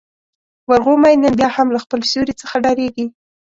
[0.69, 3.05] ورغومی نن بيا هم له خپل سیوري څخه ډارېږي.